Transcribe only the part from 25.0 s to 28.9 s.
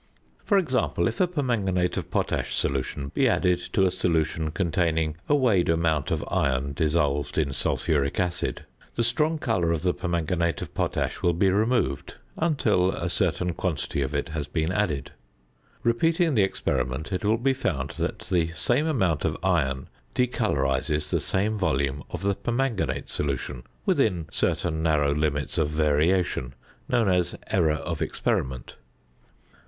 limits of variation, known as "error of experiment."